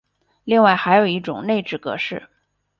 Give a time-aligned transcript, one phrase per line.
[0.45, 2.27] 另外还有一种内置格式。